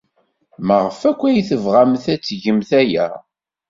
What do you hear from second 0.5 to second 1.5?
Maɣef akk ay